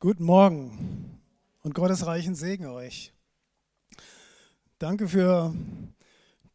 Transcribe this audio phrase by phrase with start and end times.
[0.00, 1.18] Guten Morgen
[1.64, 3.12] und Gottes reichen Segen euch.
[4.78, 5.52] Danke für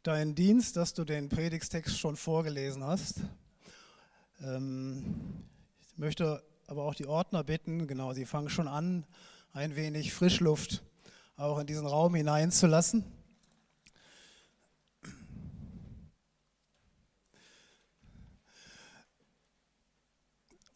[0.01, 3.19] deinen Dienst, dass du den Predigstext schon vorgelesen hast.
[4.39, 5.43] Ähm,
[5.91, 9.05] ich möchte aber auch die Ordner bitten, genau, sie fangen schon an,
[9.51, 10.81] ein wenig Frischluft
[11.35, 13.03] auch in diesen Raum hineinzulassen.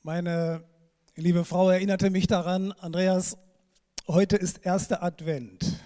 [0.03, 0.65] Meine
[1.17, 3.37] liebe Frau erinnerte mich daran, Andreas,
[4.07, 5.81] heute ist erster Advent.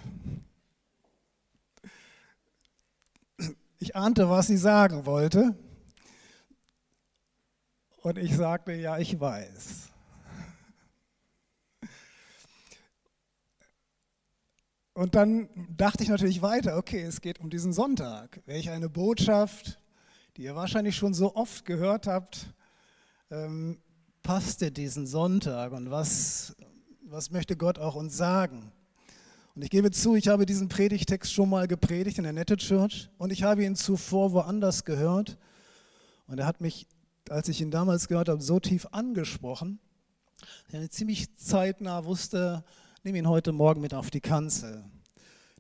[3.80, 5.56] Ich ahnte, was sie sagen wollte.
[8.02, 9.90] Und ich sagte, ja, ich weiß.
[14.94, 18.42] Und dann dachte ich natürlich weiter, okay, es geht um diesen Sonntag.
[18.46, 19.80] Welch eine Botschaft,
[20.36, 22.54] die ihr wahrscheinlich schon so oft gehört habt.
[23.30, 23.82] Ähm,
[24.24, 26.56] passte diesen Sonntag und was,
[27.04, 28.72] was möchte Gott auch uns sagen?
[29.56, 33.10] Und ich gebe zu, ich habe diesen Predigtext schon mal gepredigt in der Nette Church
[33.18, 35.38] und ich habe ihn zuvor woanders gehört.
[36.28, 36.88] Und er hat mich,
[37.30, 39.80] als ich ihn damals gehört habe, so tief angesprochen,
[40.72, 42.64] dass ich ziemlich zeitnah wusste,
[43.04, 44.86] nehme ihn heute Morgen mit auf die Kanzel.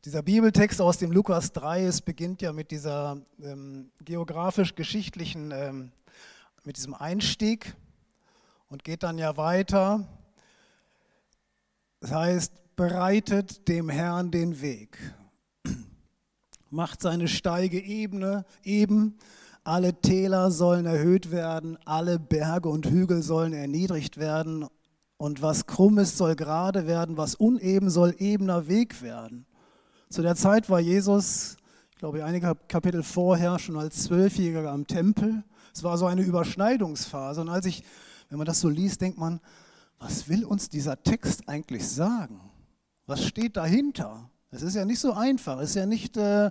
[0.05, 5.91] Dieser Bibeltext aus dem Lukas 3, es beginnt ja mit dieser ähm, geografisch-geschichtlichen, ähm,
[6.63, 7.75] mit diesem Einstieg
[8.71, 10.07] und geht dann ja weiter.
[11.99, 14.97] Das heißt, bereitet dem Herrn den Weg,
[16.69, 19.17] macht seine Steige ebene, eben,
[19.63, 24.65] alle Täler sollen erhöht werden, alle Berge und Hügel sollen erniedrigt werden
[25.17, 29.45] und was krumm ist, soll gerade werden, was uneben soll ebener Weg werden.
[30.09, 31.57] Zu der Zeit war Jesus,
[31.91, 35.43] ich glaube einige Kapitel vorher, schon als Zwölfjähriger am Tempel.
[35.73, 37.41] Es war so eine Überschneidungsphase.
[37.41, 37.83] Und als ich
[38.31, 39.41] wenn man das so liest, denkt man,
[39.99, 42.39] was will uns dieser Text eigentlich sagen?
[43.05, 44.29] Was steht dahinter?
[44.51, 45.59] Es ist ja nicht so einfach.
[45.59, 46.49] Es ist ja nicht äh,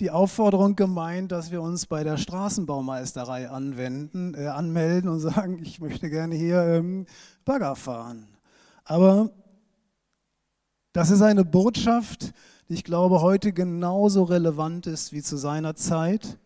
[0.00, 5.80] die Aufforderung gemeint, dass wir uns bei der Straßenbaumeisterei anwenden, äh, anmelden und sagen, ich
[5.80, 7.04] möchte gerne hier ähm,
[7.44, 8.26] Bagger fahren.
[8.84, 9.30] Aber
[10.94, 12.32] das ist eine Botschaft,
[12.70, 16.38] die ich glaube heute genauso relevant ist wie zu seiner Zeit.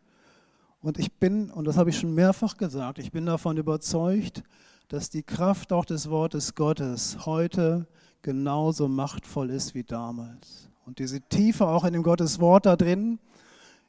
[0.80, 4.42] Und ich bin, und das habe ich schon mehrfach gesagt, ich bin davon überzeugt,
[4.92, 7.86] dass die Kraft auch des Wortes Gottes heute
[8.20, 10.68] genauso machtvoll ist wie damals.
[10.84, 13.18] Und diese Tiefe auch in dem Gottes Wort da drin,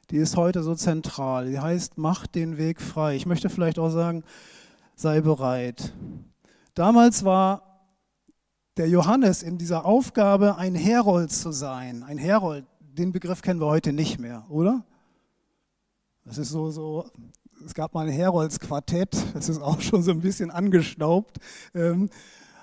[0.08, 1.50] die ist heute so zentral.
[1.50, 3.16] Die heißt, mach den Weg frei.
[3.16, 4.24] Ich möchte vielleicht auch sagen,
[4.94, 5.92] sei bereit.
[6.72, 7.90] Damals war
[8.78, 12.02] der Johannes in dieser Aufgabe, ein Herold zu sein.
[12.02, 14.86] Ein Herold, den Begriff kennen wir heute nicht mehr, oder?
[16.24, 17.04] Das ist so, so
[17.64, 21.38] es gab mal ein Heroldsquartett, das ist auch schon so ein bisschen angestaubt.
[21.74, 22.10] Ähm,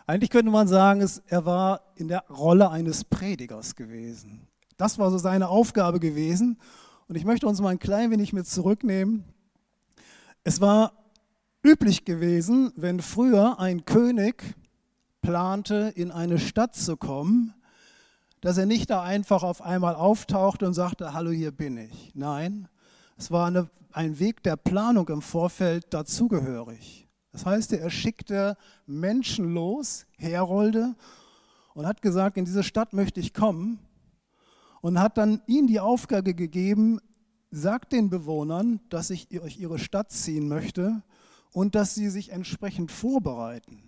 [0.06, 4.48] eigentlich könnte man sagen, es, er war in der Rolle eines Predigers gewesen.
[4.78, 6.60] Das war so seine Aufgabe gewesen.
[7.08, 9.26] Und ich möchte uns mal ein klein wenig mit zurücknehmen.
[10.44, 10.94] Es war
[11.64, 14.56] üblich gewesen, wenn früher ein König
[15.22, 17.54] plante, in eine Stadt zu kommen,
[18.42, 22.12] dass er nicht da einfach auf einmal auftauchte und sagte, hallo, hier bin ich.
[22.16, 22.68] Nein,
[23.22, 27.08] es war eine ein Weg der Planung im Vorfeld dazugehörig.
[27.32, 30.96] Das heißt, er schickte Menschen los, Herolde,
[31.74, 33.80] und hat gesagt, in diese Stadt möchte ich kommen
[34.82, 37.00] und hat dann ihnen die Aufgabe gegeben,
[37.50, 41.02] sagt den Bewohnern, dass ich euch ihre Stadt ziehen möchte
[41.54, 43.84] und dass sie sich entsprechend vorbereiten,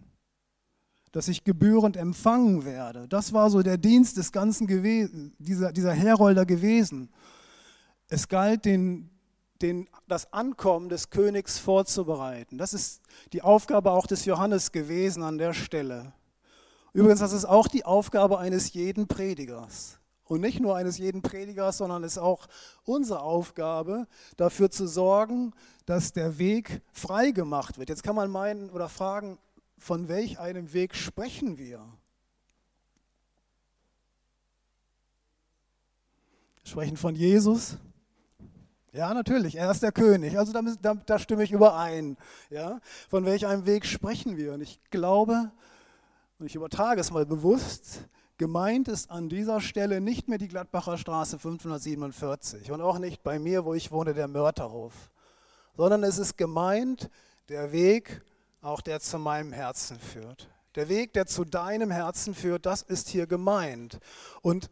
[1.11, 3.07] dass ich gebührend empfangen werde.
[3.09, 7.09] Das war so der Dienst des ganzen gewesen, dieser, dieser Herolder gewesen.
[8.07, 9.12] Es galt, den,
[9.61, 12.57] den, das Ankommen des Königs vorzubereiten.
[12.57, 16.13] Das ist die Aufgabe auch des Johannes gewesen an der Stelle.
[16.93, 19.99] Übrigens, das ist auch die Aufgabe eines jeden Predigers.
[20.25, 22.47] Und nicht nur eines jeden Predigers, sondern es ist auch
[22.85, 25.53] unsere Aufgabe, dafür zu sorgen,
[25.85, 27.89] dass der Weg frei gemacht wird.
[27.89, 29.37] Jetzt kann man meinen oder fragen,
[29.77, 31.79] von welch einem Weg sprechen wir?
[36.63, 37.77] Wir sprechen von Jesus,
[38.93, 40.37] ja, natürlich, er ist der König.
[40.37, 42.15] Also da, da, da, stimme ich überein.
[42.51, 42.79] Ja?
[43.09, 44.53] Von welch einem Weg sprechen wir?
[44.53, 45.51] Und ich glaube,
[46.37, 48.07] und ich übertrage es mal bewusst,
[48.37, 53.39] gemeint ist an dieser Stelle nicht mehr die Gladbacher Straße 547 und auch nicht bei
[53.39, 54.93] mir, wo ich wohne, der Mörterhof,
[55.75, 57.09] sondern es ist gemeint
[57.49, 58.21] der Weg,
[58.61, 60.49] auch der zu meinem Herzen führt.
[60.75, 63.99] Der Weg, der zu deinem Herzen führt, das ist hier gemeint.
[64.41, 64.69] Und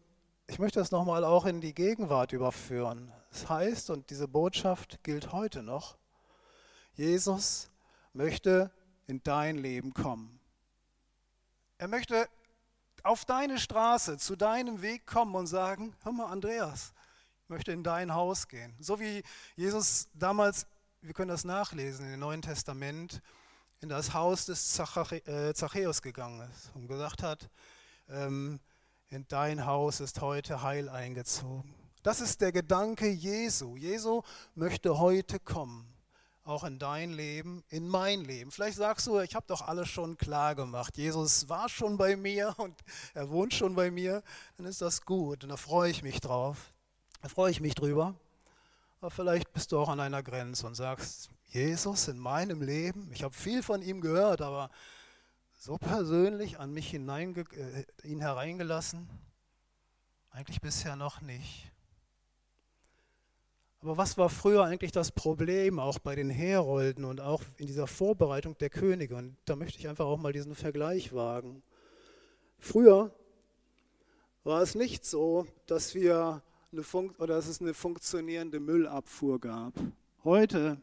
[0.48, 3.12] ich möchte das nochmal auch in die Gegenwart überführen.
[3.32, 5.98] Das heißt, und diese Botschaft gilt heute noch,
[6.94, 7.70] Jesus
[8.14, 8.72] möchte
[9.08, 10.40] in dein Leben kommen.
[11.78, 12.28] Er möchte
[13.04, 16.94] auf deine Straße, zu deinem Weg kommen und sagen, hör mal Andreas,
[17.44, 18.76] ich möchte in dein Haus gehen.
[18.80, 19.24] So wie
[19.56, 20.68] Jesus damals,
[21.02, 23.22] wir können das nachlesen im Neuen Testament,
[23.80, 27.50] in das Haus des äh, Zachäus gegangen ist und gesagt hat,
[28.10, 28.60] ähm,
[29.10, 31.81] in dein Haus ist heute Heil eingezogen.
[32.04, 33.78] Das ist der Gedanke Jesu.
[33.78, 34.24] Jesu
[34.56, 35.92] möchte heute kommen
[36.44, 38.52] auch in dein Leben, in mein Leben.
[38.52, 40.98] Vielleicht sagst du, ich habe doch alles schon klar gemacht.
[40.98, 42.76] Jesus war schon bei mir und
[43.14, 44.24] er wohnt schon bei mir.
[44.58, 46.74] Dann ist das gut und da freue ich mich drauf.
[47.22, 48.16] Da freue ich mich drüber.
[49.00, 53.24] Aber vielleicht bist du auch an einer Grenze und sagst, Jesus in meinem Leben, ich
[53.24, 54.70] habe viel von ihm gehört, aber
[55.58, 59.08] so persönlich an mich hineinge äh, ihn hereingelassen,
[60.32, 61.71] eigentlich bisher noch nicht.
[63.84, 67.88] Aber was war früher eigentlich das Problem, auch bei den Herolden und auch in dieser
[67.88, 69.16] Vorbereitung der Könige?
[69.16, 71.64] Und da möchte ich einfach auch mal diesen Vergleich wagen.
[72.60, 73.12] Früher
[74.44, 79.74] war es nicht so, dass, wir eine Fun oder dass es eine funktionierende Müllabfuhr gab.
[80.24, 80.80] Heute,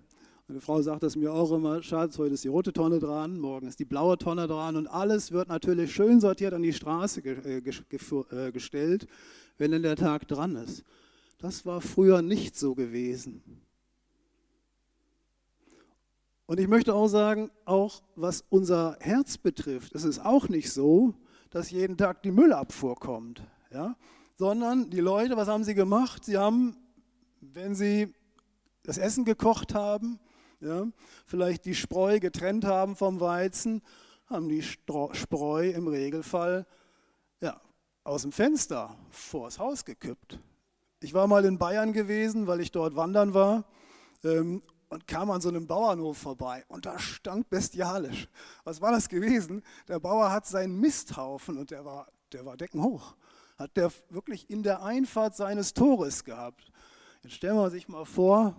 [0.49, 3.69] meine Frau sagt das mir auch immer, Schatz, heute ist die rote Tonne dran, morgen
[3.69, 7.61] ist die blaue Tonne dran und alles wird natürlich schön sortiert an die Straße ge
[7.61, 9.07] ge ge gestellt,
[9.57, 10.83] wenn denn der Tag dran ist.
[11.39, 13.63] Das war früher nicht so gewesen.
[16.47, 21.15] Und ich möchte auch sagen, auch was unser Herz betrifft, es ist auch nicht so,
[21.51, 23.97] dass jeden Tag die Müllabfuhr kommt, ja?
[24.37, 26.25] sondern die Leute, was haben sie gemacht?
[26.25, 26.77] Sie haben,
[27.41, 28.15] wenn sie
[28.83, 30.19] das Essen gekocht haben,
[30.61, 30.87] ja,
[31.27, 33.83] vielleicht die Spreu getrennt haben vom Weizen,
[34.27, 36.67] haben die Spreu im Regelfall
[37.41, 37.61] ja,
[38.05, 40.39] aus dem Fenster vors Haus gekippt.
[41.01, 43.65] Ich war mal in Bayern gewesen, weil ich dort wandern war
[44.25, 48.29] ähm, und kam an so einem Bauernhof vorbei und da stank bestialisch.
[48.65, 49.63] Was war das gewesen?
[49.87, 53.15] Der Bauer hat seinen Misthaufen und der war, der war deckenhoch.
[53.59, 56.73] Hat der wirklich in der Einfahrt seines Tores gehabt.
[57.23, 58.57] Jetzt stellen wir sich mal vor,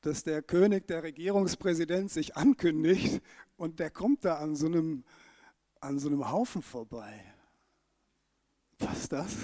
[0.00, 3.22] dass der König, der Regierungspräsident sich ankündigt
[3.56, 5.04] und der kommt da an so einem,
[5.80, 7.22] an so einem Haufen vorbei.
[8.78, 9.36] Was ist das?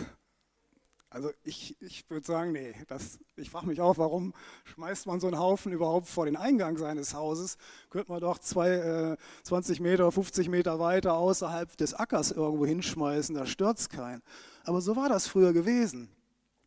[1.11, 4.35] Also ich, ich würde sagen, nee, das, ich frage mich auch, warum
[4.65, 7.57] schmeißt man so einen Haufen überhaupt vor den Eingang seines Hauses?
[7.89, 13.35] Könnte man doch zwei, äh, 20 Meter, 50 Meter weiter außerhalb des Ackers irgendwo hinschmeißen,
[13.35, 14.23] da stört es keinen.
[14.65, 16.11] Aber so war das früher gewesen.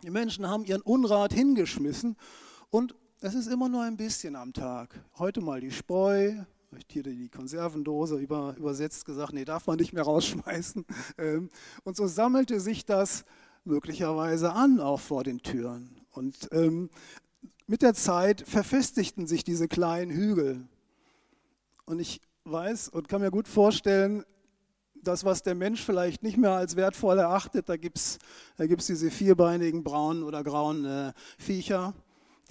[0.01, 2.17] Die Menschen haben ihren Unrat hingeschmissen
[2.71, 4.99] und es ist immer nur ein bisschen am Tag.
[5.19, 6.33] Heute mal die Spreu,
[6.69, 10.85] vielleicht hier die Konservendose über, übersetzt gesagt, nee, darf man nicht mehr rausschmeißen.
[11.17, 11.49] Ähm,
[11.83, 13.25] und so sammelte sich das
[13.63, 16.01] möglicherweise an, auch vor den Türen.
[16.11, 16.89] Und ähm,
[17.67, 20.67] mit der Zeit verfestigten sich diese kleinen Hügel.
[21.85, 24.25] Und ich weiß und kann mir gut vorstellen,
[25.03, 28.19] das, was der Mensch vielleicht nicht mehr als wertvoll erachtet, da gibt es
[28.57, 31.93] da gibt's diese vierbeinigen braunen oder grauen äh, Viecher,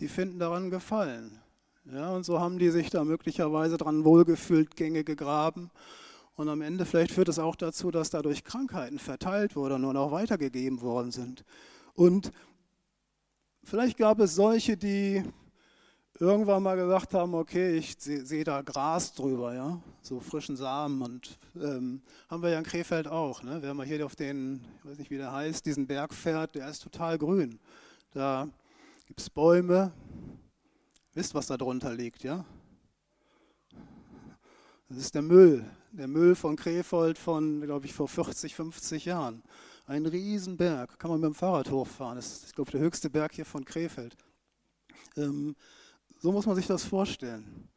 [0.01, 1.39] die finden daran Gefallen.
[1.85, 5.71] Ja, und so haben die sich da möglicherweise dran wohlgefühlt Gänge gegraben
[6.35, 10.13] und am Ende vielleicht führt es auch dazu, dass dadurch Krankheiten verteilt wurden und auch
[10.13, 11.45] weitergegeben worden sind.
[11.95, 12.33] Und
[13.63, 15.23] vielleicht gab es solche, die
[16.19, 21.01] irgendwann mal gesagt haben, okay, ich sehe seh da Gras drüber, ja, so frischen Samen
[21.03, 23.43] und ähm, haben wir ja in Krefeld auch.
[23.43, 23.63] Ne?
[23.63, 26.69] Wenn man hier auf den, ich weiß nicht wie der heißt, diesen Berg fährt, der
[26.69, 27.59] ist total grün.
[28.13, 28.49] Da
[29.07, 29.93] gibt es Bäume.
[31.15, 32.45] Wisst, was da drunter liegt, ja?
[34.89, 39.43] Das ist der Müll, der Müll von Krefeld von, glaube ich, vor 40, 50 Jahren.
[39.87, 42.17] Ein Riesenberg, kann man mit dem Fahrrad hochfahren.
[42.17, 44.17] Das ist, glaube ich, der höchste Berg hier von Krefeld.
[45.17, 45.57] Ähm,
[46.21, 47.69] so muss man sich das vorstellen.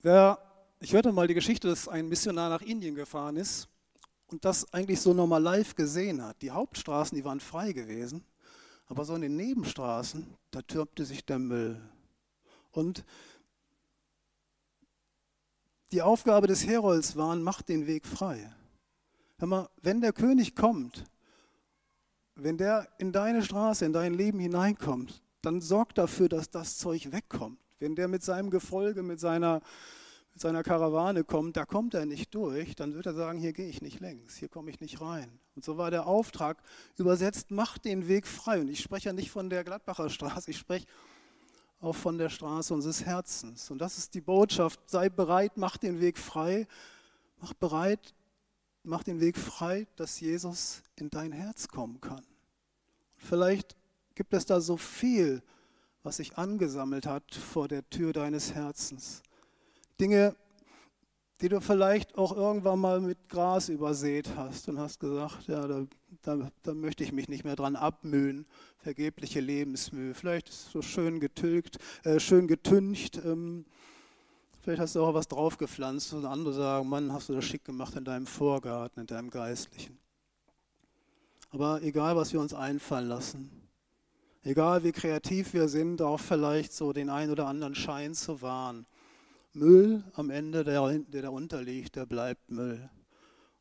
[0.00, 0.38] Wer,
[0.80, 3.68] ich hörte mal die Geschichte, dass ein Missionar nach Indien gefahren ist
[4.28, 6.40] und das eigentlich so nochmal live gesehen hat.
[6.40, 8.24] Die Hauptstraßen, die waren frei gewesen,
[8.86, 11.80] aber so in den Nebenstraßen, da türmte sich der Müll.
[12.70, 13.04] Und
[15.92, 18.52] die Aufgabe des Herolds war, macht den Weg frei.
[19.38, 21.04] Hör mal, wenn der König kommt,
[22.34, 27.12] wenn der in deine Straße, in dein Leben hineinkommt, dann sorg dafür, dass das Zeug
[27.12, 27.58] wegkommt.
[27.78, 29.60] Wenn der mit seinem Gefolge, mit seiner,
[30.32, 33.68] mit seiner Karawane kommt, da kommt er nicht durch, dann wird er sagen, hier gehe
[33.68, 35.38] ich nicht längs, hier komme ich nicht rein.
[35.54, 36.58] Und so war der Auftrag
[36.96, 38.60] übersetzt, macht den Weg frei.
[38.60, 40.86] Und ich spreche ja nicht von der Gladbacher Straße, ich spreche
[41.80, 43.70] auch von der Straße unseres Herzens.
[43.70, 44.80] Und das ist die Botschaft.
[44.86, 46.66] Sei bereit, mach den Weg frei.
[47.40, 48.14] Mach bereit,
[48.82, 52.24] mach den Weg frei, dass Jesus in dein Herz kommen kann.
[53.16, 53.76] Vielleicht
[54.14, 55.42] gibt es da so viel,
[56.02, 59.22] was sich angesammelt hat vor der Tür deines Herzens.
[60.00, 60.34] Dinge,
[61.40, 65.86] die du vielleicht auch irgendwann mal mit Gras übersät hast und hast gesagt, ja, da,
[66.22, 68.44] da, da möchte ich mich nicht mehr dran abmühen,
[68.78, 70.14] vergebliche Lebensmühe.
[70.14, 73.20] Vielleicht ist es so schön getilgt, äh, schön getüncht.
[73.24, 73.66] Ähm,
[74.62, 77.94] vielleicht hast du auch was draufgepflanzt und andere sagen, Mann, hast du das schick gemacht
[77.94, 79.96] in deinem Vorgarten, in deinem Geistlichen.
[81.50, 83.50] Aber egal, was wir uns einfallen lassen,
[84.42, 88.86] egal wie kreativ wir sind, auch vielleicht so den einen oder anderen Schein zu wahren,
[89.52, 92.90] Müll am Ende, der, der darunter liegt, der bleibt Müll.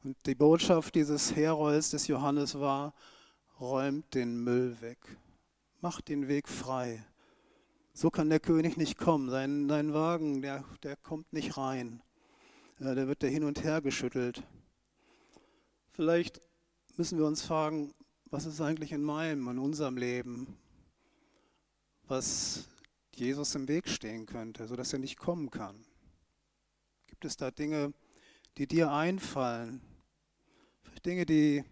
[0.04, 2.94] Und die Botschaft dieses Herolds des Johannes war,
[3.60, 5.00] räumt den Müll weg,
[5.82, 7.06] macht den Weg frei.
[7.94, 9.30] So kann der König nicht kommen.
[9.30, 12.04] Sein, sein Wagen, der, der kommt nicht rein.
[12.80, 14.44] Der wird da hin und her geschüttelt.
[15.94, 16.40] Vielleicht
[16.96, 17.92] müssen wir uns fragen,
[18.30, 20.58] was ist eigentlich in meinem, in unserem Leben,
[22.08, 22.68] was
[23.20, 25.86] Jesus im Weg stehen könnte, sodass er nicht kommen kann?
[27.08, 27.94] Gibt es da Dinge,
[28.58, 29.82] die dir einfallen?
[31.06, 31.64] Dinge, die,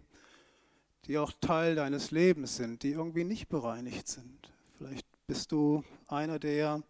[1.06, 4.52] die auch Teil deines Lebens sind, die irgendwie nicht bereinigt sind.
[4.78, 6.84] Vielleicht bist du einer, der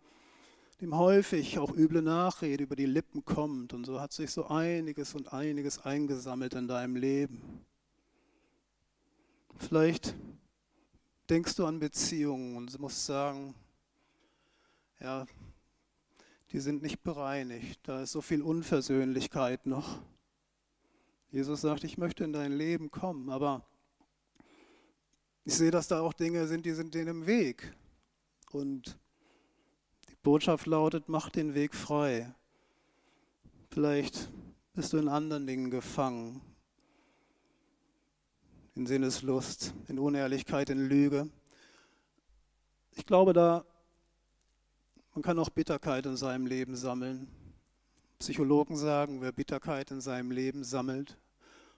[0.82, 5.16] dem häufig auch üble Nachrede über die Lippen kommt und so hat sich so einiges
[5.16, 7.66] und einiges eingesammelt in deinem Leben.
[9.58, 10.16] Vielleicht
[11.30, 13.56] denkst du an Beziehungen und musst sagen,
[15.00, 15.26] ja,
[16.52, 17.80] die sind nicht bereinigt.
[17.84, 20.02] Da ist so viel Unversöhnlichkeit noch.
[21.32, 23.66] Jesus sagt, ich möchte in dein Leben kommen, aber
[25.44, 27.76] ich sehe, dass da auch Dinge sind, die sind denen im Weg.
[28.52, 28.98] Und
[30.10, 32.34] die Botschaft lautet, mach den Weg frei.
[33.70, 34.32] Vielleicht
[34.74, 36.42] bist du in anderen Dingen gefangen.
[38.76, 41.30] In Sinneslust, in Unehrlichkeit, in Lüge.
[42.92, 43.66] Ich glaube, da
[45.16, 47.30] man kann auch Bitterkeit in seinem Leben sammeln.
[48.20, 51.18] Psychologen sagen, wer Bitterkeit in seinem Leben sammelt,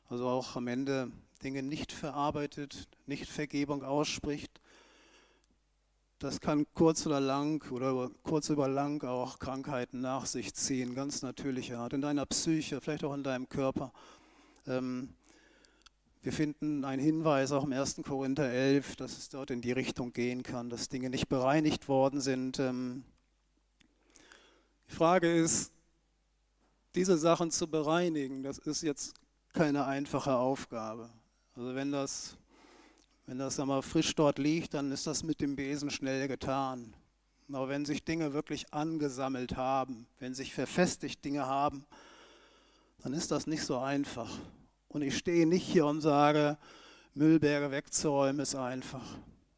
[0.09, 1.11] also auch am Ende
[1.43, 4.59] Dinge nicht verarbeitet, nicht Vergebung ausspricht,
[6.17, 11.21] das kann kurz oder lang oder kurz über lang auch Krankheiten nach sich ziehen, ganz
[11.21, 13.93] natürliche Art, in deiner Psyche, vielleicht auch in deinem Körper.
[14.65, 15.09] Ähm,
[16.23, 18.01] wir finden einen Hinweis auch im 1.
[18.03, 22.19] Korinther 11, dass es dort in die Richtung gehen kann, dass Dinge nicht bereinigt worden
[22.19, 22.57] sind.
[22.57, 23.03] Ähm,
[24.89, 25.71] die Frage ist,
[26.95, 29.13] diese Sachen zu bereinigen, das ist jetzt
[29.53, 31.09] keine einfache Aufgabe.
[31.55, 32.37] Also wenn das,
[33.25, 36.93] wenn das einmal frisch dort liegt, dann ist das mit dem Besen schnell getan.
[37.51, 41.85] Aber wenn sich Dinge wirklich angesammelt haben, wenn sich verfestigt Dinge haben,
[42.99, 44.29] dann ist das nicht so einfach.
[44.89, 46.57] Und ich stehe nicht hier und sage,
[47.13, 49.03] Müllberge wegzuräumen ist einfach.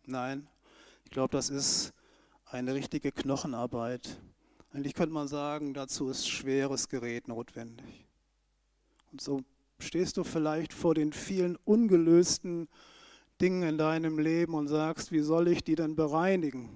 [0.06, 0.48] Nein,
[1.06, 1.94] ich glaube, das ist
[2.46, 4.18] eine richtige Knochenarbeit.
[4.72, 8.06] Eigentlich könnte man sagen, dazu ist schweres Gerät notwendig.
[9.12, 9.42] Und so
[9.80, 12.68] stehst du vielleicht vor den vielen ungelösten
[13.42, 16.70] Dingen in deinem Leben und sagst, wie soll ich die denn bereinigen?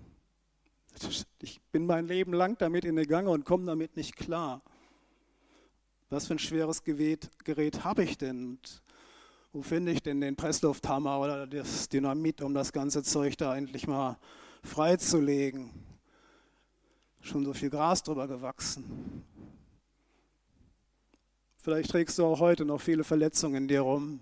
[1.39, 4.61] Ich bin mein Leben lang damit in der Gange und komme damit nicht klar.
[6.09, 8.51] Was für ein schweres Gerät, Gerät habe ich denn?
[8.51, 8.81] Und
[9.51, 13.87] wo finde ich denn den Presslufthammer oder das Dynamit, um das ganze Zeug da endlich
[13.87, 14.17] mal
[14.63, 15.71] freizulegen?
[17.23, 19.23] Schon so viel Gras drüber gewachsen.
[21.57, 24.19] Vielleicht trägst du auch heute noch viele Verletzungen in dir rum,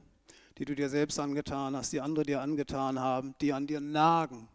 [0.60, 4.48] die du dir selbst angetan hast, die andere dir angetan haben, die an dir nagen.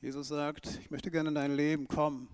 [0.00, 2.28] Jesus sagt, ich möchte gerne in dein Leben kommen,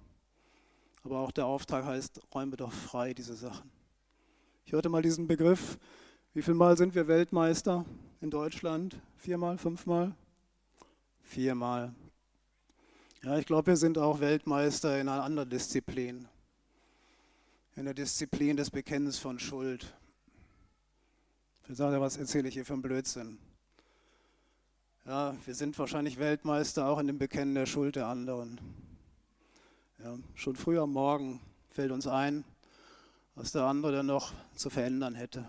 [1.02, 3.70] aber auch der Auftrag heißt, räume doch frei diese Sachen.
[4.66, 5.78] Ich hörte mal diesen Begriff,
[6.34, 7.86] wie viel Mal sind wir Weltmeister
[8.20, 9.00] in Deutschland?
[9.16, 10.14] Viermal, fünfmal?
[11.22, 11.94] Viermal.
[13.26, 16.28] Ja, ich glaube, wir sind auch Weltmeister in einer anderen Disziplin.
[17.74, 19.92] In der Disziplin des Bekennens von Schuld.
[21.68, 23.38] Ich sage, was erzähle ich hier für einen Blödsinn?
[25.06, 28.60] Ja, wir sind wahrscheinlich Weltmeister auch in dem Bekennen der Schuld der anderen.
[29.98, 32.44] Ja, schon früh am Morgen fällt uns ein,
[33.34, 35.44] was der andere dann noch zu verändern hätte.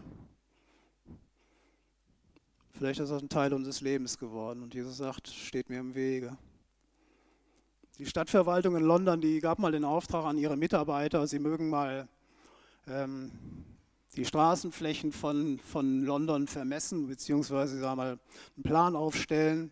[2.74, 6.36] Vielleicht ist das ein Teil unseres Lebens geworden und Jesus sagt, steht mir im Wege.
[8.00, 12.08] Die Stadtverwaltung in London, die gab mal den Auftrag an ihre Mitarbeiter, sie mögen mal
[12.88, 13.32] ähm,
[14.16, 18.20] die Straßenflächen von, von London vermessen, beziehungsweise sagen mal,
[18.56, 19.72] einen Plan aufstellen,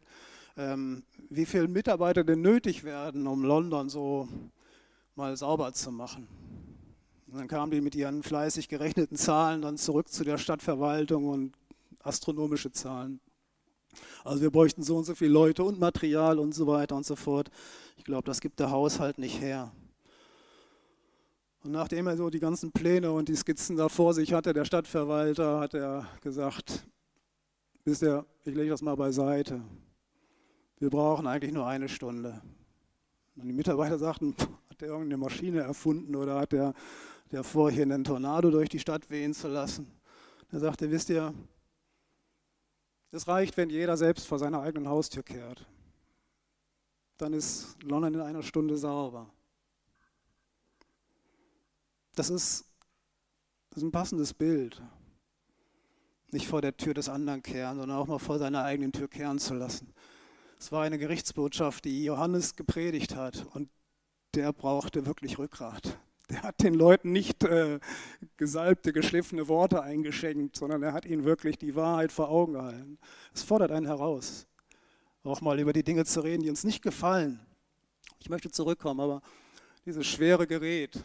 [0.58, 4.27] ähm, wie viele Mitarbeiter denn nötig werden, um London so
[5.13, 6.27] mal sauber zu machen.
[7.27, 11.53] Und dann kamen die mit ihren fleißig gerechneten Zahlen dann zurück zu der Stadtverwaltung und
[12.00, 13.20] astronomische Zahlen.
[14.24, 17.16] Also wir bräuchten so und so viele Leute und Material und so weiter und so
[17.16, 17.50] fort.
[17.98, 19.72] Ich glaube, das gibt der Haushalt nicht her.
[21.64, 24.66] Und nachdem er so die ganzen Pläne und die Skizzen da vor sich hatte, der
[24.66, 26.86] Stadtverwalter, hat er gesagt,
[27.84, 29.62] wisst ihr, ich lege das mal beiseite.
[30.78, 32.42] Wir brauchen eigentlich nur eine Stunde.
[33.36, 34.36] Und die Mitarbeiter sagten,
[34.70, 36.74] hat er irgendeine Maschine erfunden oder hat er
[37.32, 39.88] der vor, hier einen Tornado durch die Stadt wehen zu lassen?
[40.52, 41.34] Er sagte, wisst ihr,
[43.16, 45.66] es reicht, wenn jeder selbst vor seiner eigenen Haustür kehrt.
[47.18, 49.30] Dann ist London in einer Stunde sauber.
[52.16, 52.66] Das ist,
[53.70, 54.82] das ist ein passendes Bild.
[56.32, 59.40] Nicht vor der Tür des anderen kehren, sondern auch mal vor seiner eigenen Tür kehren
[59.40, 59.94] zu lassen.
[60.60, 63.70] Es war eine Gerichtsbotschaft, die Johannes gepredigt hat und
[64.34, 65.98] der brauchte wirklich Rückgrat.
[66.29, 67.79] Der hat den Leuten nicht äh,
[68.38, 72.98] gesalbte, geschliffene Worte eingeschenkt, sondern er hat ihnen wirklich die Wahrheit vor Augen gehalten.
[73.34, 74.48] Es fordert einen heraus,
[75.24, 77.39] auch mal über die Dinge zu reden, die uns nicht gefallen.
[78.20, 79.22] Ich möchte zurückkommen, aber
[79.86, 81.03] dieses schwere Gerät,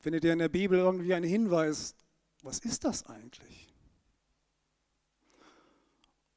[0.00, 1.94] findet ihr in der Bibel irgendwie einen Hinweis,
[2.42, 3.68] was ist das eigentlich?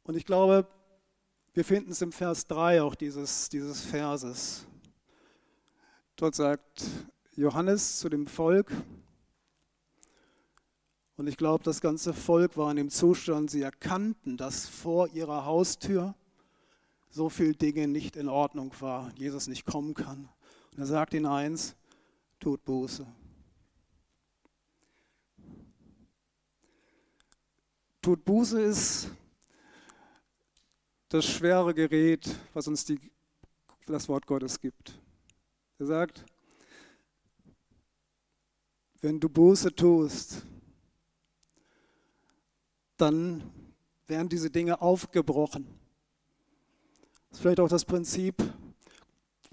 [0.03, 0.67] Und ich glaube,
[1.53, 4.65] wir finden es im Vers 3 auch dieses, dieses Verses.
[6.23, 6.85] Dort sagt
[7.35, 8.71] Johannes zu dem Volk,
[11.17, 15.43] und ich glaube, das ganze Volk war in dem Zustand, sie erkannten, dass vor ihrer
[15.43, 16.15] Haustür
[17.09, 20.29] so viele Dinge nicht in Ordnung war, Jesus nicht kommen kann.
[20.71, 21.75] Und er sagt ihnen eins,
[22.39, 23.05] tut Buße.
[28.01, 29.11] Tut Buße ist
[31.09, 33.11] das schwere Gerät, was uns die,
[33.87, 35.02] das Wort Gottes gibt.
[35.83, 36.23] Er sagt,
[39.01, 40.45] wenn du Buße tust,
[42.95, 43.43] dann
[44.07, 45.67] werden diese Dinge aufgebrochen.
[47.27, 48.41] Das ist vielleicht auch das Prinzip,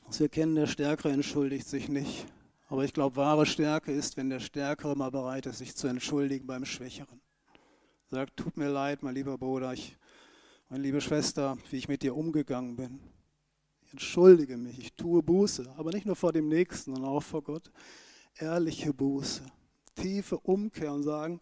[0.07, 2.29] was wir kennen, der Stärkere entschuldigt sich nicht.
[2.69, 6.47] Aber ich glaube, wahre Stärke ist, wenn der Stärkere mal bereit ist, sich zu entschuldigen
[6.47, 7.21] beim Schwächeren.
[8.09, 9.99] Sagt, tut mir leid, mein lieber Bruder, ich,
[10.69, 13.01] meine liebe Schwester, wie ich mit dir umgegangen bin
[13.93, 17.71] entschuldige mich, ich tue Buße, aber nicht nur vor dem Nächsten, sondern auch vor Gott.
[18.37, 19.43] Ehrliche Buße,
[19.95, 21.41] tiefe Umkehr und sagen,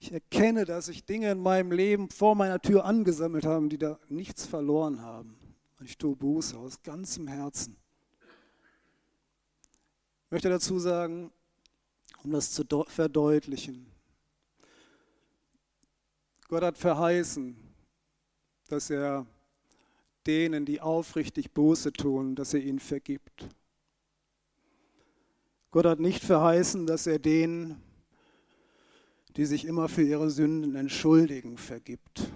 [0.00, 3.98] ich erkenne, dass ich Dinge in meinem Leben vor meiner Tür angesammelt habe, die da
[4.08, 5.36] nichts verloren haben.
[5.78, 7.76] Und ich tue Buße aus ganzem Herzen.
[10.24, 11.30] Ich möchte dazu sagen,
[12.24, 13.86] um das zu verdeutlichen,
[16.48, 17.56] Gott hat verheißen,
[18.68, 19.26] dass er
[20.26, 23.48] denen, die aufrichtig Buße tun, dass er ihnen vergibt.
[25.70, 27.82] Gott hat nicht verheißen, dass er denen,
[29.36, 32.30] die sich immer für ihre Sünden entschuldigen, vergibt.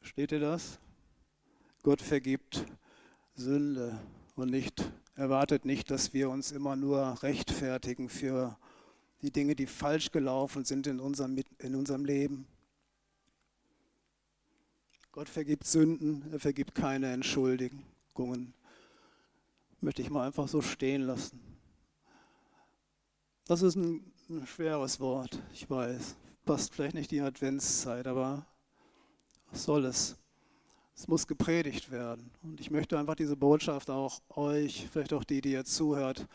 [0.00, 0.78] Versteht ihr das?
[1.82, 2.64] Gott vergibt
[3.34, 3.98] Sünde
[4.34, 8.56] und nicht, erwartet nicht, dass wir uns immer nur rechtfertigen für
[9.22, 12.46] die Dinge, die falsch gelaufen sind in unserem, in unserem Leben.
[15.18, 18.54] Gott vergibt Sünden, er vergibt keine Entschuldigungen.
[19.80, 21.40] Möchte ich mal einfach so stehen lassen.
[23.44, 26.14] Das ist ein, ein schweres Wort, ich weiß.
[26.44, 28.46] Passt vielleicht nicht die Adventszeit, aber
[29.50, 30.16] was soll es?
[30.94, 32.30] Es muss gepredigt werden.
[32.44, 36.28] Und ich möchte einfach diese Botschaft auch euch, vielleicht auch die, die jetzt zuhört,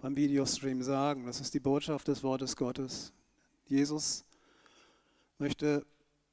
[0.00, 1.26] beim Videostream sagen.
[1.26, 3.12] Das ist die Botschaft des Wortes Gottes.
[3.66, 4.24] Jesus
[5.38, 5.84] möchte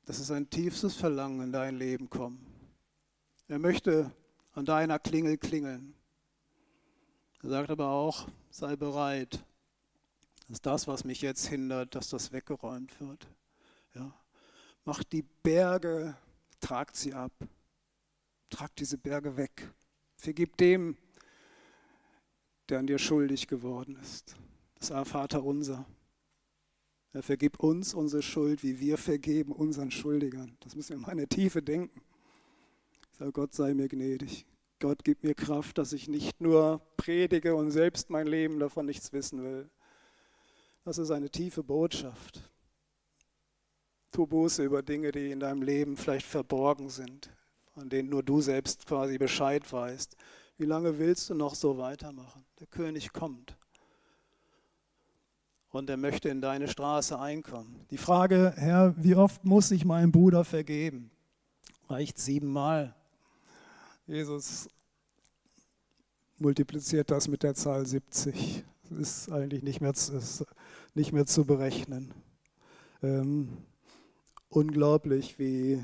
[0.05, 2.39] dass es ein tiefstes Verlangen in dein Leben kommt.
[3.47, 4.11] Er möchte
[4.53, 5.95] an deiner Klingel klingeln.
[7.43, 9.43] Er sagt aber auch, sei bereit,
[10.47, 13.27] dass das, was mich jetzt hindert, dass das weggeräumt wird.
[13.93, 14.13] Ja.
[14.83, 16.15] Mach die Berge,
[16.59, 17.33] tragt sie ab.
[18.49, 19.71] Trag diese Berge weg.
[20.15, 20.97] Vergib dem,
[22.69, 24.35] der an dir schuldig geworden ist.
[24.79, 25.85] Das Vater unser.
[27.15, 30.57] Er vergibt uns unsere Schuld, wie wir vergeben unseren Schuldigern.
[30.59, 32.01] Das müssen wir in meine Tiefe denken.
[33.13, 34.45] Ich sage, Gott sei mir gnädig.
[34.81, 39.13] Gott gibt mir Kraft, dass ich nicht nur predige und selbst mein Leben davon nichts
[39.13, 39.69] wissen will.
[40.83, 42.51] Das ist eine tiefe Botschaft.
[44.11, 47.29] Tu Buße über Dinge, die in deinem Leben vielleicht verborgen sind,
[47.75, 50.17] von denen nur du selbst quasi Bescheid weißt.
[50.57, 52.43] Wie lange willst du noch so weitermachen?
[52.59, 53.55] Der König kommt
[55.75, 57.85] und er möchte in deine Straße einkommen.
[57.91, 61.11] Die Frage, Herr, wie oft muss ich meinem Bruder vergeben?
[61.89, 62.95] Reicht siebenmal.
[64.07, 64.69] Jesus
[66.37, 68.63] multipliziert das mit der Zahl 70.
[68.89, 70.45] Das ist eigentlich nicht mehr, ist
[70.93, 72.13] nicht mehr zu berechnen.
[73.03, 73.57] Ähm,
[74.47, 75.83] unglaublich, wie,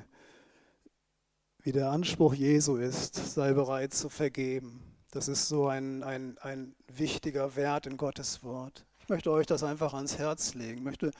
[1.63, 4.81] wie der Anspruch Jesu ist, sei bereit zu vergeben.
[5.11, 8.85] Das ist so ein, ein, ein wichtiger Wert in Gottes Wort.
[9.01, 10.77] Ich möchte euch das einfach ans Herz legen.
[10.77, 11.11] Ich möchte,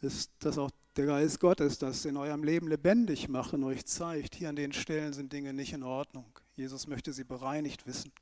[0.00, 4.48] dass auch der Geist Gottes das in eurem Leben lebendig macht und euch zeigt, hier
[4.48, 6.26] an den Stellen sind Dinge nicht in Ordnung.
[6.54, 8.12] Jesus möchte sie bereinigt wissen.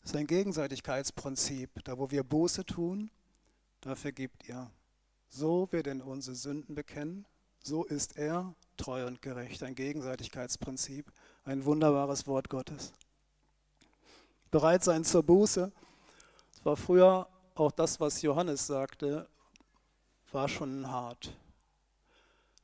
[0.00, 1.70] Das ist ein Gegenseitigkeitsprinzip.
[1.84, 3.10] Da, wo wir Buße tun,
[3.80, 4.70] da vergibt ihr.
[5.28, 7.24] So wir denn unsere Sünden bekennen,
[7.62, 9.62] so ist er treu und gerecht.
[9.62, 11.10] Ein Gegenseitigkeitsprinzip,
[11.44, 12.92] ein wunderbares Wort Gottes.
[14.50, 15.72] Bereit sein zur Buße.
[16.52, 19.28] Das war früher auch das, was Johannes sagte,
[20.30, 21.36] war schon hart.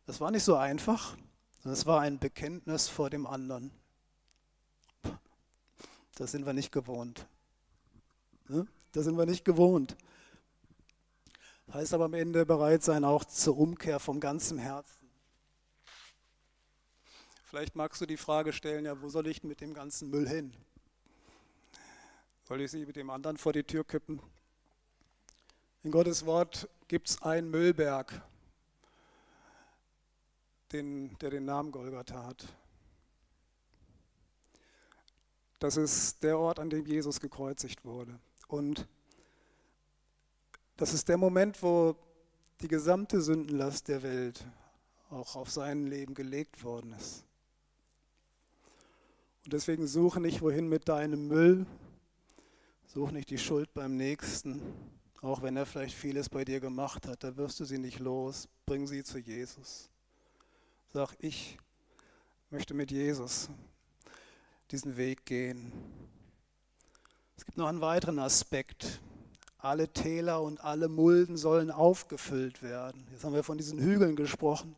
[0.07, 1.17] Das war nicht so einfach,
[1.65, 3.71] es war ein Bekenntnis vor dem anderen.
[6.15, 7.27] Das sind wir nicht gewohnt.
[8.49, 8.67] Ne?
[8.93, 9.97] Das sind wir nicht gewohnt.
[11.73, 15.11] Heißt aber am Ende bereit sein, auch zur Umkehr vom ganzen Herzen.
[17.45, 20.55] Vielleicht magst du die Frage stellen, ja, wo soll ich mit dem ganzen Müll hin?
[22.45, 24.21] Soll ich sie mit dem anderen vor die Tür kippen?
[25.85, 28.21] In Gottes Wort gibt es einen Müllberg,
[30.73, 32.53] den, der den Namen Golgatha hat.
[35.61, 38.19] Das ist der Ort, an dem Jesus gekreuzigt wurde.
[38.49, 38.89] Und
[40.77, 41.95] das ist der Moment, wo
[42.61, 44.45] die gesamte Sündenlast der Welt
[45.11, 47.25] auch auf sein Leben gelegt worden ist.
[49.45, 51.67] Und deswegen suche nicht wohin mit deinem Müll,
[52.87, 54.61] suche nicht die Schuld beim Nächsten,
[55.23, 58.49] auch wenn er vielleicht vieles bei dir gemacht hat, da wirst du sie nicht los,
[58.67, 59.91] bring sie zu Jesus.
[60.93, 61.59] Sag, ich
[62.51, 63.49] möchte mit Jesus
[64.71, 65.73] diesen Weg gehen.
[67.37, 69.01] Es gibt noch einen weiteren Aspekt.
[69.59, 73.07] Alle Täler und alle Mulden sollen aufgefüllt werden.
[73.11, 74.77] Jetzt haben wir von diesen Hügeln gesprochen.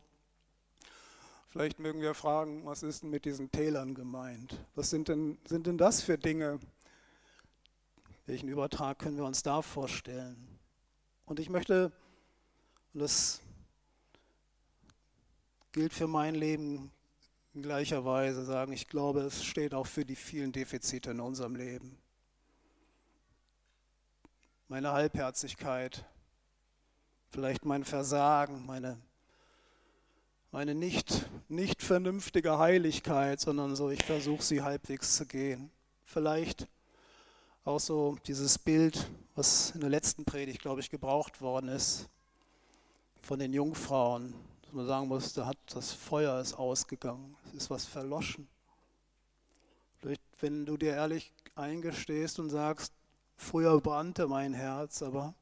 [1.49, 4.57] Vielleicht mögen wir fragen, was ist denn mit diesen Tälern gemeint?
[4.73, 6.59] Was sind denn, sind denn das für Dinge?
[8.25, 10.59] Welchen Übertrag können wir uns da vorstellen?
[11.25, 11.91] Und ich möchte,
[12.93, 13.41] und das
[15.71, 16.91] gilt für mein Leben
[17.53, 21.55] in gleicher Weise sagen, ich glaube, es steht auch für die vielen Defizite in unserem
[21.55, 21.97] Leben.
[24.67, 26.05] Meine Halbherzigkeit,
[27.29, 28.97] vielleicht mein Versagen, meine,
[30.51, 35.71] meine nicht, nicht vernünftige Heiligkeit, sondern so, ich versuche sie halbwegs zu gehen.
[36.05, 36.67] Vielleicht
[37.63, 42.09] auch so dieses Bild, was in der letzten Predigt, glaube ich, gebraucht worden ist,
[43.21, 47.69] von den Jungfrauen, dass man sagen muss, da hat das Feuer ist ausgegangen, es ist
[47.69, 48.47] was verloschen.
[49.99, 52.93] Vielleicht, wenn du dir ehrlich eingestehst und sagst,
[53.37, 55.35] früher brannte mein Herz, aber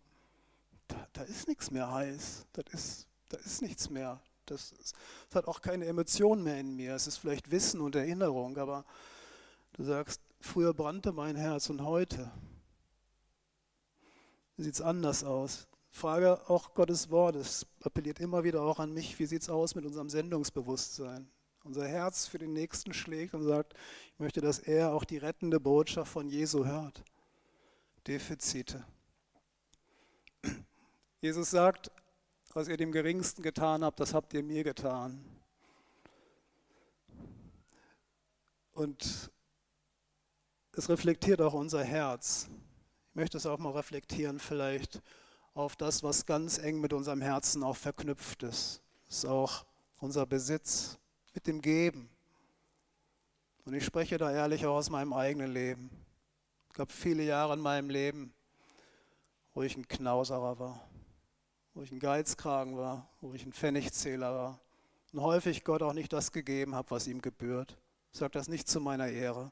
[0.89, 4.19] da, da ist nichts mehr heiß, das ist, da ist nichts mehr.
[4.45, 4.93] Das, das
[5.35, 6.95] hat auch keine Emotion mehr in mir.
[6.95, 8.83] Es ist vielleicht Wissen und Erinnerung, aber
[9.73, 12.31] du sagst, früher brannte mein Herz und heute
[14.57, 15.67] sieht es anders aus.
[15.91, 19.75] Frage auch Gottes Wort, es appelliert immer wieder auch an mich, wie sieht es aus
[19.75, 21.29] mit unserem Sendungsbewusstsein?
[21.63, 23.73] Unser Herz für den Nächsten schlägt und sagt,
[24.13, 27.03] ich möchte, dass er auch die rettende Botschaft von Jesu hört.
[28.07, 28.85] Defizite.
[31.21, 31.91] Jesus sagt,
[32.53, 35.23] was ihr dem Geringsten getan habt, das habt ihr mir getan.
[38.71, 39.31] Und
[40.73, 42.49] es reflektiert auch unser Herz.
[43.09, 45.01] Ich möchte es auch mal reflektieren, vielleicht
[45.53, 48.81] auf das, was ganz eng mit unserem Herzen auch verknüpft ist.
[49.07, 49.65] Das ist auch
[49.97, 50.97] unser Besitz
[51.33, 52.09] mit dem Geben.
[53.65, 55.89] Und ich spreche da ehrlich auch aus meinem eigenen Leben.
[56.69, 58.33] Es gab viele Jahre in meinem Leben,
[59.53, 60.89] wo ich ein Knauserer war,
[61.73, 64.59] wo ich ein Geizkragen war, wo ich ein Pfennigzähler war
[65.11, 67.77] und häufig Gott auch nicht das gegeben habe, was ihm gebührt.
[68.11, 69.51] Ich sage das nicht zu meiner Ehre.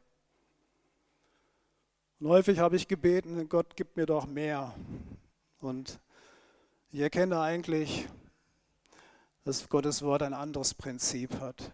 [2.19, 4.73] Und häufig habe ich gebeten, Gott gib mir doch mehr.
[5.59, 5.99] Und
[6.89, 8.07] ich erkenne eigentlich,
[9.43, 11.71] dass Gottes Wort ein anderes Prinzip hat.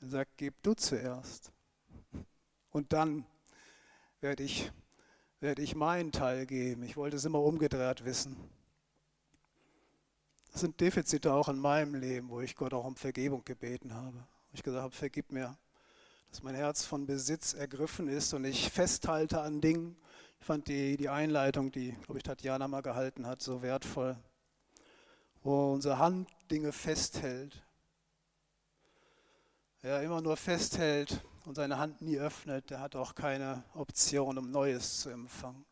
[0.00, 1.50] Er sagt, gib du zuerst.
[2.70, 3.26] Und dann
[4.20, 4.70] werde ich,
[5.40, 6.84] werde ich meinen Teil geben.
[6.84, 8.36] Ich wollte es immer umgedreht wissen.
[10.52, 14.16] Das sind Defizite auch in meinem Leben, wo ich Gott auch um Vergebung gebeten habe.
[14.16, 15.56] Wo ich gesagt habe, vergib mir,
[16.32, 19.98] dass mein Herz von Besitz ergriffen ist und ich festhalte an Dingen,
[20.40, 24.16] ich fand die, die Einleitung, die, glaube ich, Tatjana mal gehalten hat, so wertvoll,
[25.42, 27.62] wo unsere Hand Dinge festhält.
[29.82, 34.50] Wer immer nur festhält und seine Hand nie öffnet, der hat auch keine Option, um
[34.50, 35.66] Neues zu empfangen.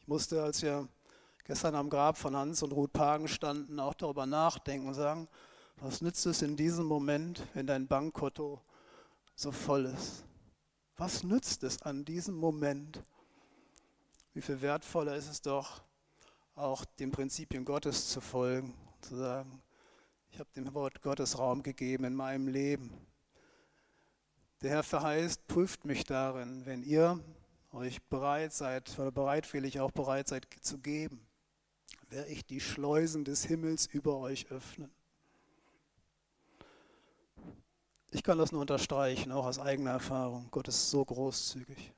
[0.00, 0.88] Ich musste, als wir
[1.44, 5.28] gestern am Grab von Hans und Ruth Pagen standen, auch darüber nachdenken und sagen,
[5.76, 8.60] was nützt es in diesem Moment, wenn dein Bankkonto
[9.40, 10.24] so voll ist?
[10.96, 13.02] Was nützt es an diesem Moment?
[14.34, 15.82] Wie viel wertvoller ist es doch,
[16.54, 19.62] auch den Prinzipien Gottes zu folgen, zu sagen,
[20.30, 22.92] ich habe dem Wort Gottes Raum gegeben in meinem Leben.
[24.60, 27.18] Der Herr verheißt, prüft mich darin, wenn ihr
[27.72, 31.26] euch bereit seid oder bereitwillig auch bereit seid zu geben,
[32.10, 34.90] werde ich die Schleusen des Himmels über euch öffnen.
[38.12, 40.48] Ich kann das nur unterstreichen, auch aus eigener Erfahrung.
[40.50, 41.92] Gott ist so großzügig,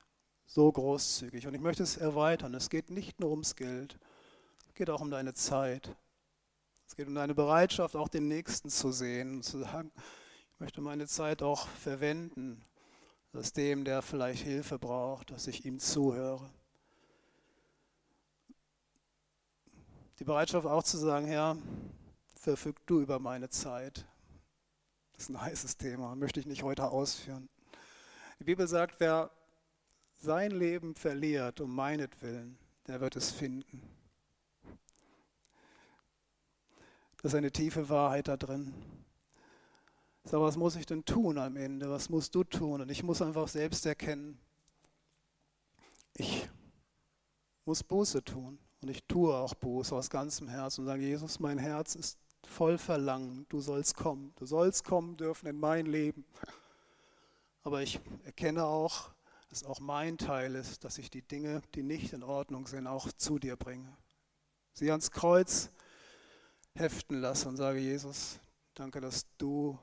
[0.45, 1.47] so großzügig.
[1.47, 2.53] Und ich möchte es erweitern.
[2.53, 3.97] Es geht nicht nur ums Geld,
[4.67, 5.95] es geht auch um deine Zeit.
[6.87, 9.91] Es geht um deine Bereitschaft, auch den Nächsten zu sehen und zu sagen,
[10.51, 12.63] ich möchte meine Zeit auch verwenden,
[13.31, 16.47] dass dem, der vielleicht Hilfe braucht, dass ich ihm zuhöre.
[20.19, 21.57] Die Bereitschaft auch zu sagen, Herr,
[22.35, 24.05] verfüg du über meine Zeit.
[25.13, 27.49] Das ist ein heißes Thema, möchte ich nicht heute ausführen.
[28.39, 29.31] Die Bibel sagt, wer
[30.19, 33.81] sein Leben verliert um meinetwillen, der wird es finden.
[37.21, 38.73] Das ist eine tiefe Wahrheit da drin.
[40.25, 41.89] Sag, was muss ich denn tun am Ende?
[41.89, 42.81] Was musst du tun?
[42.81, 44.39] Und ich muss einfach selbst erkennen,
[46.15, 46.49] ich
[47.65, 48.59] muss Buße tun.
[48.81, 52.77] Und ich tue auch Buße aus ganzem Herzen und sage, Jesus, mein Herz ist voll
[52.77, 53.45] Verlangen.
[53.49, 54.33] Du sollst kommen.
[54.37, 56.25] Du sollst kommen dürfen in mein Leben.
[57.63, 59.11] Aber ich erkenne auch,
[59.49, 63.11] dass auch mein Teil ist, dass ich die Dinge, die nicht in Ordnung sind, auch
[63.11, 63.95] zu dir bringe.
[64.73, 65.69] Sie ans Kreuz
[66.73, 68.39] heften lasse und sage, Jesus,
[68.73, 69.77] danke, dass du,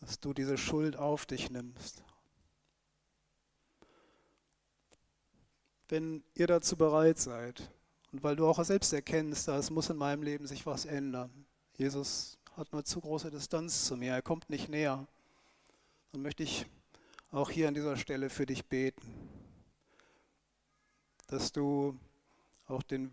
[0.00, 2.02] dass du diese Schuld auf dich nimmst.
[5.88, 7.70] Wenn ihr dazu bereit seid
[8.10, 11.46] und weil du auch selbst erkennst, da es muss in meinem Leben sich was ändern.
[11.82, 15.04] Jesus hat nur zu große Distanz zu mir, er kommt nicht näher.
[16.12, 16.64] Dann möchte ich
[17.32, 19.02] auch hier an dieser Stelle für dich beten,
[21.26, 21.98] dass du
[22.68, 23.12] auch den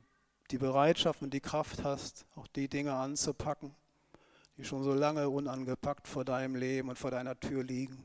[0.52, 3.74] die Bereitschaft und die Kraft hast, auch die Dinge anzupacken,
[4.58, 8.04] die schon so lange unangepackt vor deinem Leben und vor deiner Tür liegen.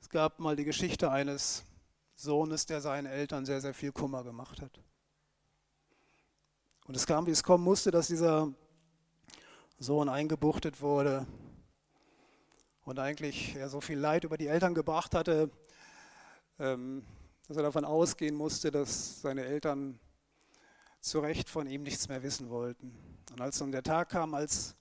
[0.00, 1.64] Es gab mal die Geschichte eines
[2.14, 4.80] Sohnes, der seinen Eltern sehr, sehr viel Kummer gemacht hat.
[6.88, 8.50] Und es kam, wie es kommen musste, dass dieser
[9.78, 11.26] Sohn eingebuchtet wurde
[12.86, 15.50] und eigentlich er so viel Leid über die Eltern gebracht hatte,
[16.58, 17.04] ähm,
[17.46, 20.00] dass er davon ausgehen musste, dass seine Eltern
[21.02, 22.96] zu Recht von ihm nichts mehr wissen wollten.
[23.32, 24.74] Und als dann der Tag kam, als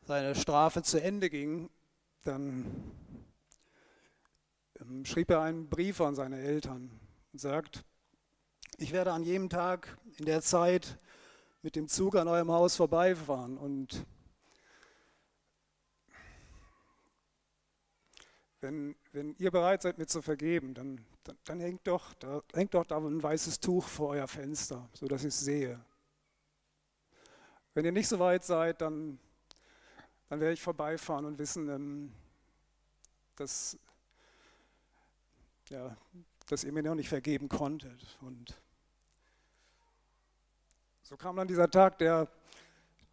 [0.00, 1.68] seine Strafe zu Ende ging,
[2.24, 2.64] dann
[4.80, 6.90] ähm, schrieb er einen Brief an seine Eltern
[7.34, 7.84] und sagt,
[8.78, 10.98] ich werde an jedem Tag in der Zeit
[11.62, 14.06] mit dem Zug an eurem Haus vorbeifahren und
[18.60, 22.74] wenn, wenn ihr bereit seid, mir zu vergeben, dann, dann, dann, hängt, doch, da, hängt
[22.74, 25.80] doch da ein weißes Tuch vor euer Fenster, sodass ich es sehe.
[27.74, 29.18] Wenn ihr nicht so weit seid, dann,
[30.28, 32.12] dann werde ich vorbeifahren und wissen, ähm,
[33.36, 33.78] dass,
[35.68, 35.96] ja,
[36.46, 38.18] dass ihr mir noch nicht vergeben konntet.
[38.20, 38.54] Und
[41.02, 42.28] so kam dann dieser Tag, der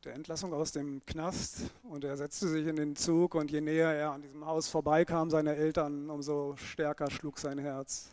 [0.03, 3.93] der Entlassung aus dem Knast und er setzte sich in den Zug und je näher
[3.93, 8.09] er an diesem Haus vorbeikam, seine Eltern, umso stärker schlug sein Herz.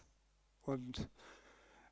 [0.66, 1.09] Und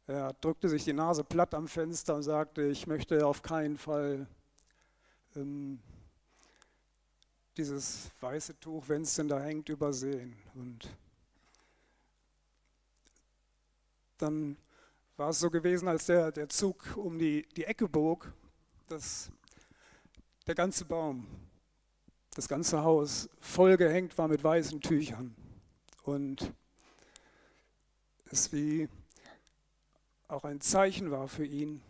[0.06, 4.28] er drückte sich die Nase platt am Fenster und sagte, ich möchte auf keinen Fall
[5.34, 5.80] ähm,
[7.56, 10.36] dieses weiße Tuch, wenn es denn da hängt, übersehen.
[10.54, 10.88] Und
[14.18, 14.56] dann
[15.16, 18.32] war es so gewesen, als der, der Zug um die, die Ecke bog,
[18.86, 19.30] dass
[20.46, 21.26] der ganze Baum,
[22.34, 25.34] das ganze Haus vollgehängt war mit weißen Tüchern.
[26.04, 26.52] Und
[28.26, 28.88] es wie
[30.28, 31.82] auch ein Zeichen war für ihn,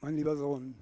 [0.00, 0.74] mein lieber Sohn,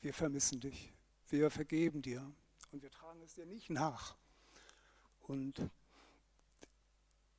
[0.00, 0.92] wir vermissen dich,
[1.30, 2.24] wir vergeben dir
[2.70, 4.16] und wir tragen es dir nicht nach.
[5.26, 5.68] Und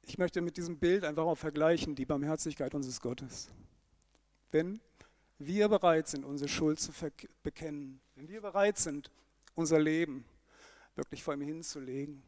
[0.08, 3.50] ich möchte mit diesem Bild einfach auch vergleichen, die Barmherzigkeit unseres Gottes.
[4.52, 4.80] Wenn
[5.38, 6.92] wir bereit sind, unsere Schuld zu
[7.44, 9.12] bekennen, wenn wir bereit sind,
[9.54, 10.26] unser Leben
[10.96, 12.24] wirklich vor ihm hinzulegen,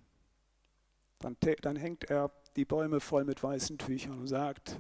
[1.20, 4.78] dann, dann hängt er die Bäume voll mit weißen Tüchern und sagt,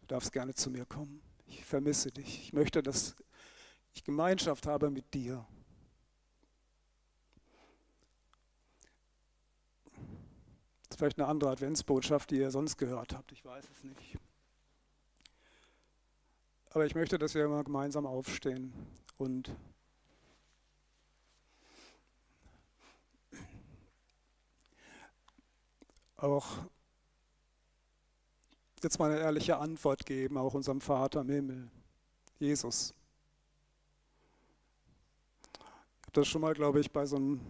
[0.00, 1.22] du darfst gerne zu mir kommen.
[1.46, 2.44] Ich vermisse dich.
[2.44, 3.16] Ich möchte, dass
[3.94, 5.46] ich Gemeinschaft habe mit dir.
[10.90, 13.30] Das ist vielleicht eine andere Adventsbotschaft, die ihr sonst gehört habt.
[13.30, 14.18] Ich weiß es nicht.
[16.70, 18.72] Aber ich möchte, dass wir mal gemeinsam aufstehen
[19.16, 19.54] und
[26.16, 26.58] auch
[28.82, 31.70] jetzt mal eine ehrliche Antwort geben, auch unserem Vater im Himmel,
[32.40, 32.94] Jesus.
[35.52, 37.40] Ich habe das schon mal, glaube ich, bei so einem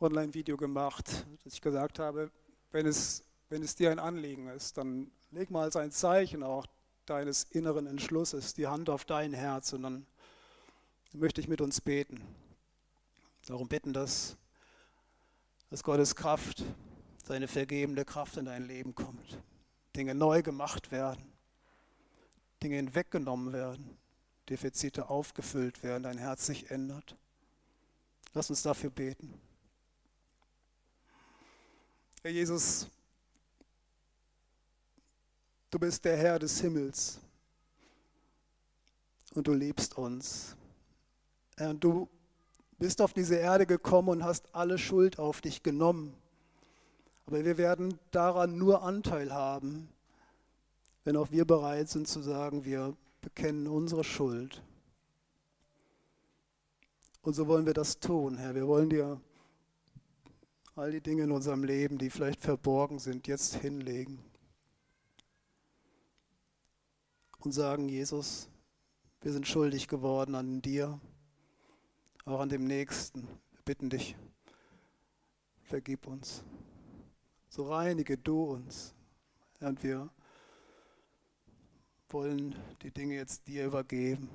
[0.00, 2.30] Online-Video gemacht, dass ich gesagt habe,
[2.70, 6.66] wenn es, wenn es dir ein Anliegen ist, dann leg mal als ein Zeichen auch
[7.06, 10.06] deines inneren Entschlusses die Hand auf dein Herz und dann
[11.12, 12.22] möchte ich mit uns beten.
[13.46, 14.36] Darum bitten, dass,
[15.70, 16.64] dass Gottes Kraft,
[17.24, 19.42] seine vergebende Kraft in dein Leben kommt.
[19.96, 21.32] Dinge neu gemacht werden,
[22.62, 23.96] Dinge hinweggenommen werden,
[24.48, 27.16] Defizite aufgefüllt werden, dein Herz sich ändert.
[28.34, 29.32] Lass uns dafür beten.
[32.26, 32.88] Herr Jesus,
[35.70, 37.20] du bist der Herr des Himmels
[39.36, 40.56] und du liebst uns.
[41.56, 42.08] Herr, und du
[42.80, 46.16] bist auf diese Erde gekommen und hast alle Schuld auf dich genommen.
[47.26, 49.88] Aber wir werden daran nur Anteil haben,
[51.04, 54.64] wenn auch wir bereit sind zu sagen, wir bekennen unsere Schuld.
[57.22, 58.56] Und so wollen wir das tun, Herr.
[58.56, 59.20] Wir wollen dir
[60.76, 64.22] all die Dinge in unserem Leben, die vielleicht verborgen sind, jetzt hinlegen.
[67.38, 68.48] Und sagen, Jesus,
[69.22, 71.00] wir sind schuldig geworden an dir,
[72.26, 73.22] auch an dem Nächsten.
[73.22, 74.16] Wir bitten dich,
[75.62, 76.44] vergib uns.
[77.48, 78.94] So reinige du uns.
[79.60, 80.10] Und wir
[82.10, 84.28] wollen die Dinge jetzt dir übergeben.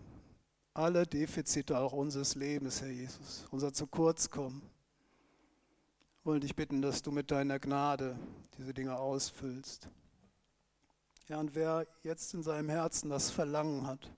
[0.73, 4.63] Alle Defizite auch unseres Lebens, Herr Jesus, unser zu kurz kommen
[6.24, 8.16] wollen dich bitten, dass du mit deiner Gnade
[8.58, 9.90] diese Dinge ausfüllst.
[11.28, 14.12] Ja, und wer jetzt in seinem Herzen das Verlangen hat,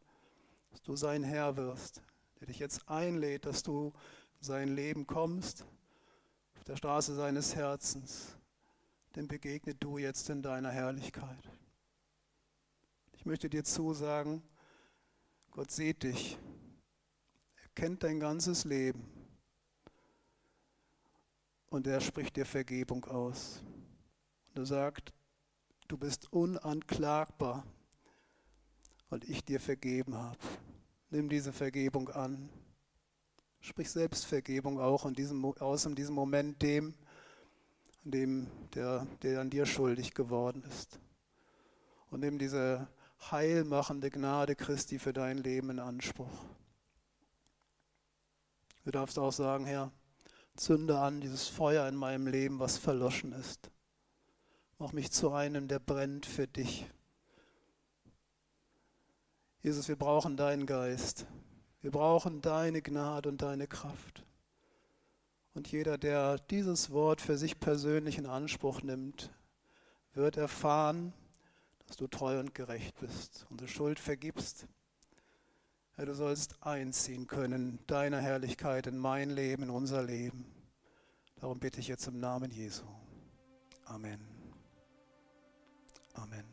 [0.71, 2.01] dass du sein Herr wirst,
[2.39, 3.93] der dich jetzt einlädt, dass du
[4.39, 5.65] in sein Leben kommst,
[6.57, 8.35] auf der Straße seines Herzens,
[9.15, 11.49] dem begegnet du jetzt in deiner Herrlichkeit.
[13.13, 14.43] Ich möchte dir zusagen,
[15.51, 16.37] Gott sieht dich,
[17.61, 19.12] er kennt dein ganzes Leben
[21.73, 23.63] und er spricht dir Vergebung aus.
[24.49, 25.11] Und er sagt,
[25.87, 27.65] du bist unanklagbar,
[29.09, 30.37] weil ich dir vergeben habe.
[31.09, 32.47] Nimm diese Vergebung an.
[33.59, 36.93] Sprich selbst Vergebung auch in diesem, aus in diesem Moment dem,
[38.03, 40.99] dem der, der an dir schuldig geworden ist.
[42.11, 42.87] Und nimm diese
[43.31, 46.45] heilmachende Gnade Christi für dein Leben in Anspruch.
[48.85, 49.91] Du darfst auch sagen, Herr,
[50.55, 53.71] Zünde an, dieses Feuer in meinem Leben, was verloschen ist.
[54.77, 56.85] Mach mich zu einem, der brennt für dich.
[59.61, 61.25] Jesus, wir brauchen deinen Geist.
[61.81, 64.25] Wir brauchen deine Gnade und deine Kraft.
[65.53, 69.31] Und jeder, der dieses Wort für sich persönlich in Anspruch nimmt,
[70.13, 71.13] wird erfahren,
[71.87, 74.67] dass du treu und gerecht bist, unsere Schuld vergibst.
[75.95, 80.45] Herr, du sollst einziehen können, deiner Herrlichkeit in mein Leben, in unser Leben.
[81.39, 82.83] Darum bitte ich jetzt im Namen Jesu.
[83.85, 84.19] Amen.
[86.15, 86.52] Amen.